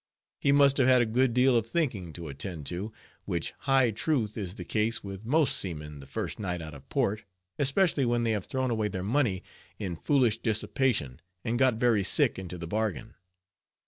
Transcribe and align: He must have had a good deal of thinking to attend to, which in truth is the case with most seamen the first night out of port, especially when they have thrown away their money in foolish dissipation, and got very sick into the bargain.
He 0.39 0.51
must 0.51 0.77
have 0.77 0.87
had 0.87 1.03
a 1.03 1.05
good 1.05 1.31
deal 1.31 1.55
of 1.55 1.67
thinking 1.67 2.11
to 2.13 2.27
attend 2.27 2.65
to, 2.65 2.91
which 3.25 3.53
in 3.67 3.93
truth 3.93 4.35
is 4.35 4.55
the 4.55 4.65
case 4.65 5.03
with 5.03 5.23
most 5.27 5.55
seamen 5.55 5.99
the 5.99 6.07
first 6.07 6.39
night 6.39 6.59
out 6.59 6.73
of 6.73 6.89
port, 6.89 7.23
especially 7.59 8.05
when 8.05 8.23
they 8.23 8.31
have 8.31 8.45
thrown 8.45 8.71
away 8.71 8.87
their 8.87 9.03
money 9.03 9.43
in 9.77 9.95
foolish 9.95 10.39
dissipation, 10.39 11.21
and 11.45 11.59
got 11.59 11.75
very 11.75 12.03
sick 12.03 12.39
into 12.39 12.57
the 12.57 12.65
bargain. 12.65 13.13